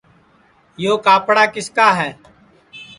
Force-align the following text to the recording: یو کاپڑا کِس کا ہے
یو 0.83 0.93
کاپڑا 1.05 1.43
کِس 1.53 1.67
کا 1.77 1.89
ہے 1.99 2.09